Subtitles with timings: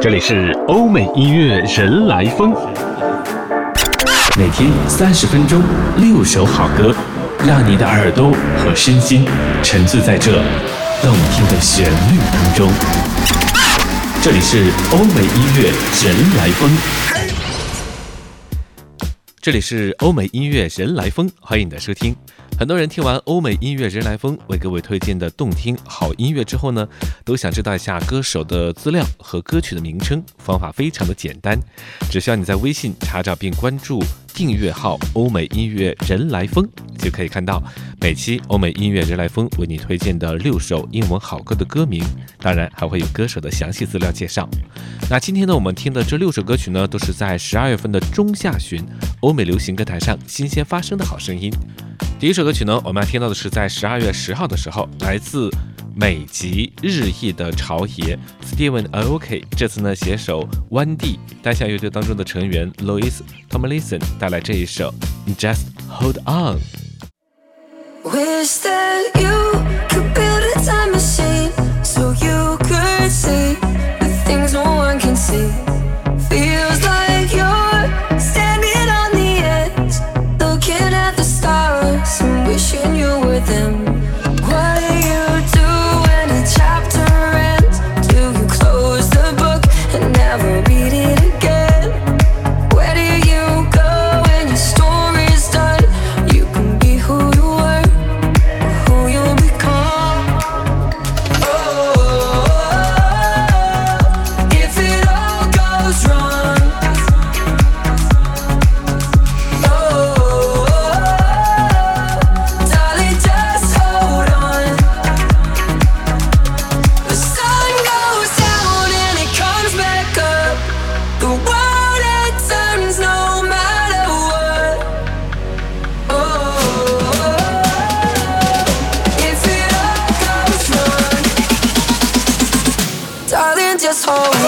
[0.00, 2.54] 这里是欧美音乐人来疯，
[4.38, 5.60] 每天三十分钟，
[5.96, 6.94] 六首好歌，
[7.44, 9.26] 让你的耳朵和身心
[9.60, 10.40] 沉醉在这
[11.02, 12.70] 动听的旋律当中。
[14.22, 15.72] 这里是欧美音乐
[16.04, 16.70] 人来疯，
[19.40, 22.14] 这里是欧美音乐人来疯，欢迎你的收听。
[22.58, 26.88] 很多人听完欧美音乐人来疯为各位推荐的动听好音乐之后呢，
[27.24, 30.20] 都想知道一下歌手的资料和歌曲的名称。
[30.38, 31.56] 方法非常的简单，
[32.10, 34.02] 只需要你在微信查找并关注
[34.34, 36.68] 订阅号“欧美音乐人来疯”，
[36.98, 37.62] 就可以看到
[38.00, 42.02] 每期欧美音乐人来疯为你推荐的六首英文好歌的歌名，
[42.40, 44.48] 当然还会有歌手的详细资料介绍。
[45.08, 48.84] 那今天呢，我们听的这六首歌曲呢，都是在十二月份的中下旬
[49.20, 51.52] 欧美流行歌坛上新鲜发生的好声音。
[52.18, 55.48] 第一首歌曲呢，我们要听到的是在十二月十号的时候，来自
[55.94, 63.12] 美籍日裔的潮爷 Steven Aoki，这次呢携手 One D 单项乐队当中的成员 Louis
[63.48, 64.92] Tomlinson 带来这一首
[65.38, 66.58] Just Hold On。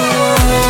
[0.03, 0.70] Oh.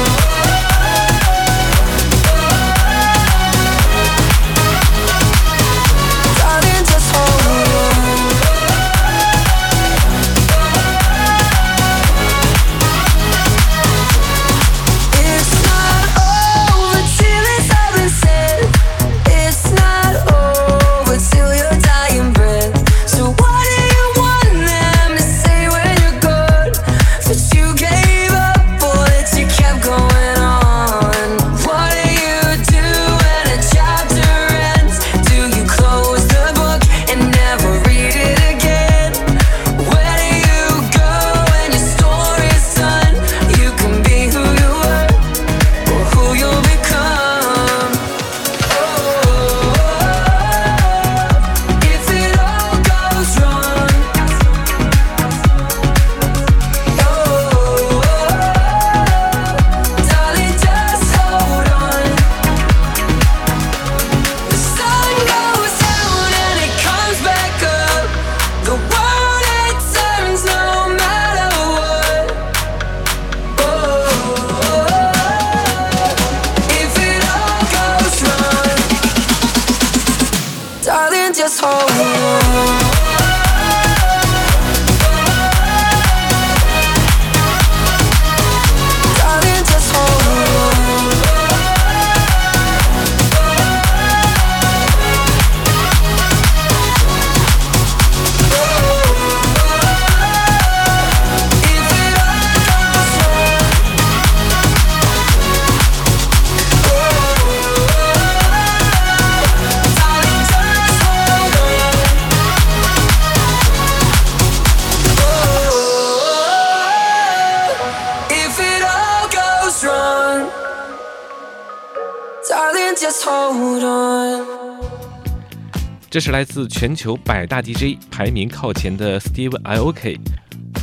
[126.10, 130.18] 这是来自全球百大 DJ 排名靠前的 Steve Iok，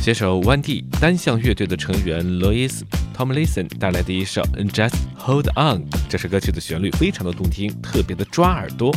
[0.00, 2.80] 携手 One D 单项乐队的成员 Louis
[3.14, 4.40] Tomlinson 带来的一首
[4.72, 5.82] Just Hold On。
[6.08, 8.90] 这首歌曲的旋律非常的动听，特别的抓耳朵，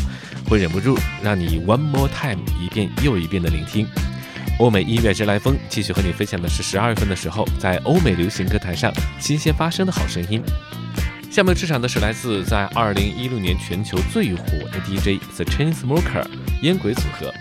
[0.47, 3.85] 会忍不住让你 One More Time 一遍又一遍的聆听。
[4.57, 8.89] 欧美音乐之来风继续和你分享的是十二月份的时候在欧美流行歌坛上
[9.19, 10.41] 新鲜发生的好声音。
[11.31, 16.25] 下面出场的是来自在二零一六年全球最火的 DJ The Chainsmoker
[16.61, 17.33] 烟鬼组合。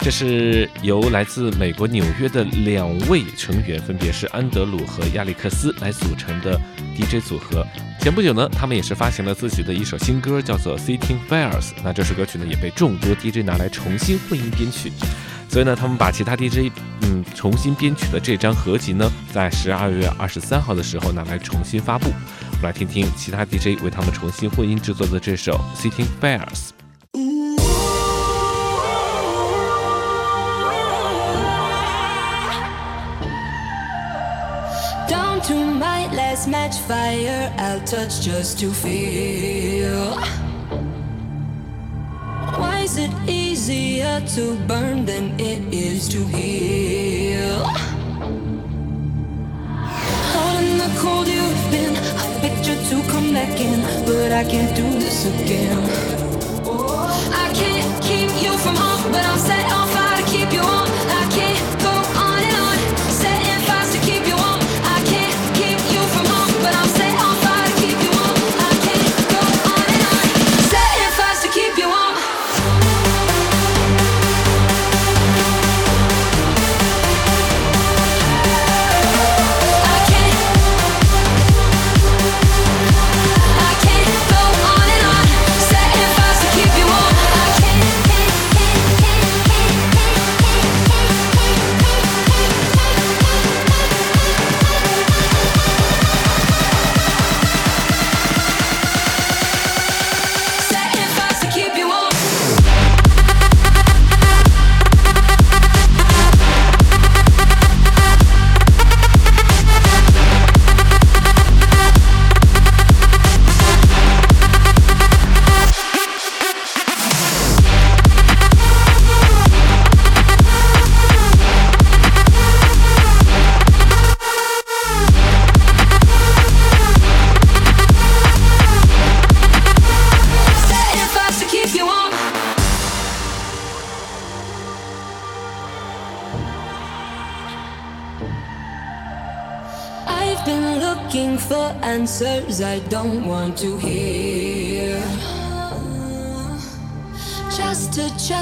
[0.00, 6.58] 这是由来自美国纽约的两位成员，分别是安德鲁和亚历克斯来组成的
[6.96, 7.62] DJ 组合。
[8.00, 11.60] 前不久呢，他们也是发行了自己的一首新歌，叫做《Sitting Fires》。
[11.84, 14.90] 那这首歌曲呢，也被众多 DJ 拿来重新混音编曲。
[15.56, 16.70] 所以呢，他们把其他 DJ
[17.00, 22.10] 嗯重新编曲的这张合集呢，在十二月二十三号的时候拿来重新发布。
[22.10, 26.44] 我们来听听其他 DJ 为他们重新混音制作的这首《Sitting Fires》。
[36.12, 37.50] let's match fire.
[37.56, 40.18] I'll touch just to feel.
[43.56, 47.64] Easier to burn than it is to heal?
[50.40, 54.76] Out in the cold you've been, I picture to come back in, but I can't
[54.76, 55.78] do this again.
[57.44, 59.85] I can't keep you from home, but I'm set on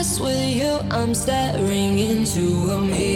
[0.04, 3.13] with you, I'm staring into a mirror.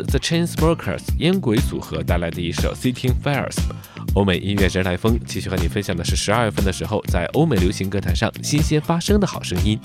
[0.00, 3.50] The Chainsmokers 烟鬼组合带来的一首《Sitting Fires》，
[4.14, 9.78] 欧美音乐人来风，继续和你分享的是十二月份的时候在欧美流行歌坛上新鲜发生的好声音。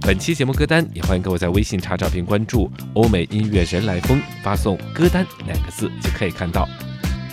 [0.00, 6.68] 本期节目歌单也欢迎各位在微信查找并关注“欧美音乐人来风”，发送“歌单”两个字就可以看到。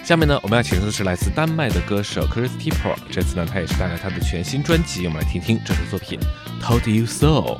[0.03, 6.19] 下面呢，我们要请出的是来自丹麦的歌手 Christy Pro，这次呢，他也是带来他的全新专辑，我们来听听这首作品
[6.63, 7.59] 《Told You So》。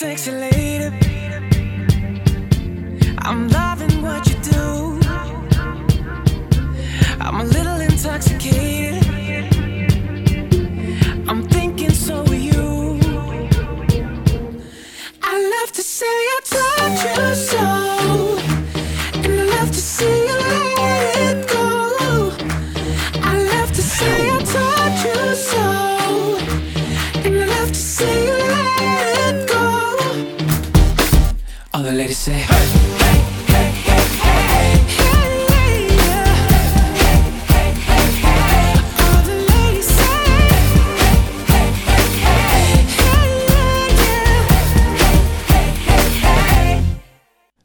[0.00, 0.96] Sexy lady,
[3.18, 5.00] I'm loving what you do.
[7.20, 8.77] I'm a little intoxicated.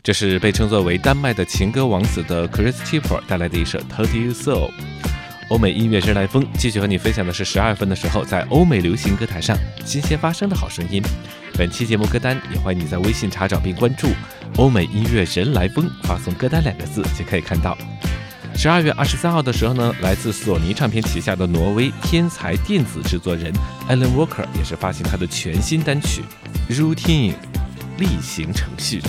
[0.04, 4.52] 这是被称作为丹麦的情歌王子的 Christopher 带来的一首《Tell You So》。
[5.48, 11.02] 欧美音乐人来风继续和你分享的是十二分的时候在欧美流行歌坛上新鲜发生的好声音。
[11.58, 14.10] 本期节目歌单也欢迎你在微信查找并关注
[14.60, 17.78] “欧美音乐人来风”，发送“歌单”两个字就可以看到。
[18.58, 23.54] 十二月二十三号的时候呢，来自索尼唱片旗下的挪威天才电子制作人
[23.88, 26.22] Alan Walker 也是发行他的全新单曲
[26.76, 27.32] 《Routine》
[27.98, 29.02] 例行程序。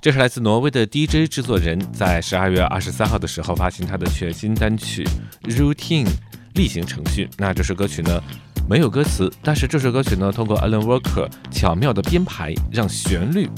[0.00, 5.04] 这是来自挪威的 DJ 制作人，在十二月二十三号的时候发行他的全新单曲
[5.50, 6.06] 《Routine》
[6.54, 7.28] 例行程序。
[7.36, 8.22] 那这首歌曲呢
[8.68, 13.48] 没有歌词，但是这首歌曲呢通过 Alan Walker 巧妙的编排，让旋律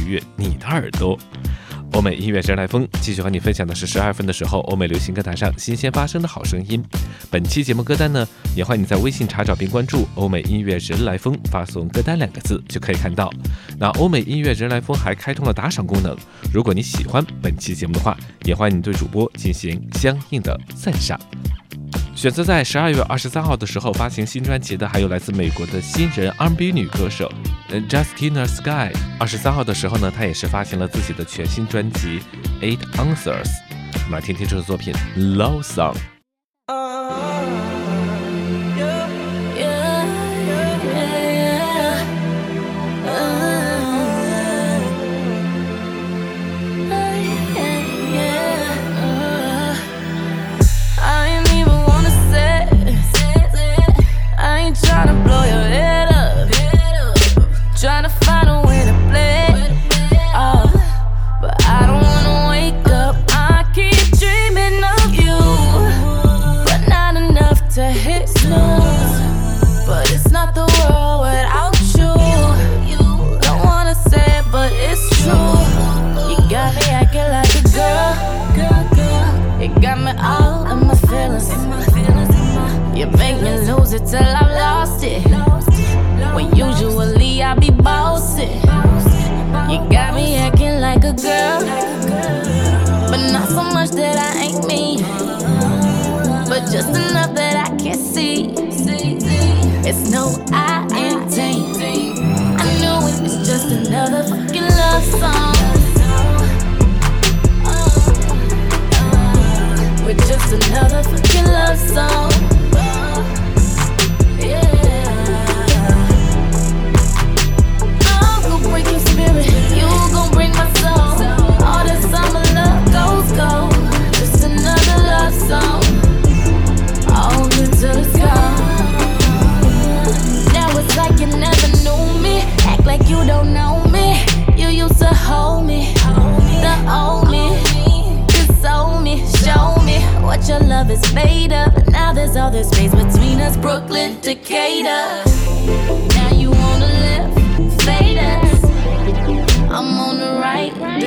[0.00, 1.16] 愉悦你的耳朵。
[1.92, 6.82] 欧美音乐人来风继续和你分享的是十二分的时候欧美流行歌坛上新鲜发生的好声音。
[7.30, 13.32] 本期节目歌单呢，也欢迎你在微信查找并关注“欧美音乐人来风”，发送“歌单”两个字就可以看到。
[13.78, 16.14] 那欧美音乐人来风还开通了打赏功能，
[16.52, 21.18] 如果你喜欢本期节目的话，也欢迎你对主播进行相应的赞赏。
[22.16, 27.30] 选择在十二月二十三号的时候发行新专辑的，还有来自美国的新人 R&B 女歌手，
[27.68, 28.90] 呃，Justina Sky。
[29.20, 32.20] 二十三号的时候呢，她也是发行了自己的全新专辑
[32.62, 33.44] 《Eight Answers》。
[34.06, 34.94] 我们来听听这首作品
[35.36, 35.94] 《Love Song》。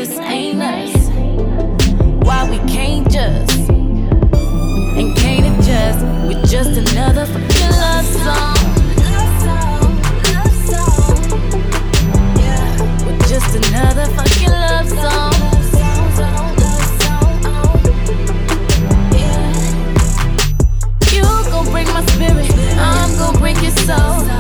[0.10, 1.10] This ain't us.
[2.26, 8.56] Why we can't just and can't adjust with just another fucking love song.
[13.06, 15.34] With just another fucking love song.
[21.14, 24.39] You gon' break my spirit, I'm gon' break your soul.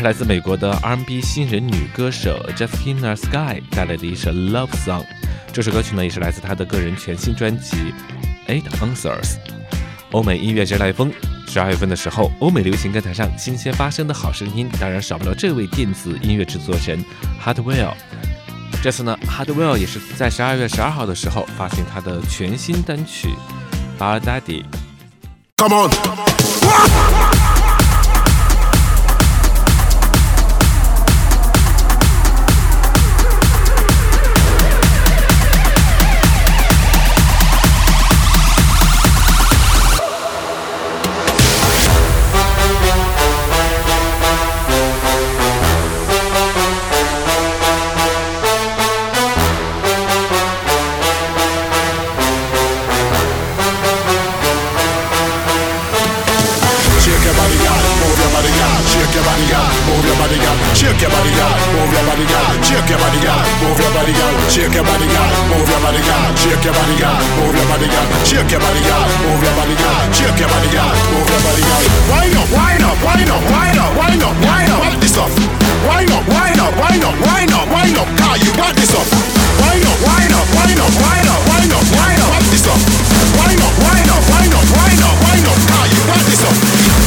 [0.00, 5.02] 是来自美国的 R&B 新人女歌手 Justina Sky 带来的一首《Love Song》。
[5.52, 7.76] 这首歌曲呢，也是来自她的个人全新专辑
[8.48, 9.34] 《Eight Answers》。
[10.12, 11.12] 欧美音乐人来风，
[11.46, 17.04] 十二月份的时候，欧美流行歌坛上新鲜发生的好声音，当然少不了这位电子音乐制作人
[17.44, 17.92] Hardwell。
[18.82, 23.28] 这次呢，Hardwell 也是在十二月十二号的时候发行他的全新单曲
[24.02, 24.64] 《Bar Daddy》。
[25.58, 27.49] Come on.
[60.80, 61.52] shake your body, girl.
[61.76, 62.48] Move your body, girl.
[62.64, 63.40] Shake your body, girl.
[63.60, 64.32] Move your body, girl.
[64.48, 65.28] Shake your body, girl.
[65.52, 66.24] Move your body, girl.
[66.40, 67.20] Shake your body, girl.
[67.36, 68.08] Move your body, girl.
[68.24, 69.04] Shake your body, girl.
[69.20, 70.00] Move your body, girl.
[70.16, 70.92] Shake your body, girl.
[71.12, 71.82] Move your body, girl.
[72.08, 74.96] Wind up, wine up, wine up, wine up, wine up, wind up.
[75.04, 75.30] This up.
[75.84, 78.08] Wine up, wine up, wine up, wine up, wine up.
[78.16, 79.04] Car, you got this up.
[79.60, 82.42] Wine up, wine up, wine up, wine up, wine up, wine up.
[82.48, 82.80] This up.
[83.36, 85.58] Wine up, wine up, wine up, wine up, wine up.
[85.68, 86.99] Car, you got this up.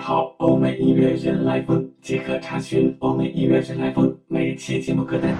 [0.00, 5.36] 好“欧美音乐人来疯”，即可查询欧美音乐人来疯每期节目歌单。